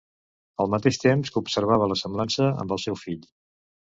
[0.63, 3.29] Al mateix temps que observava la semblança amb el seu fill.